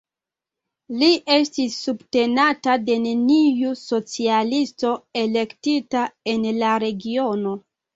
Li 1.01 1.09
estis 1.33 1.75
subtenata 1.83 2.79
de 2.87 2.97
neniu 3.05 3.77
socialisto 3.85 4.99
elektita 5.27 6.11
en 6.37 6.53
la 6.63 6.77
regiono. 6.91 7.61